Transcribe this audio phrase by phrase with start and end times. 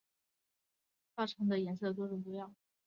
[1.15, 2.55] 腊肠犬的颜色多种多样。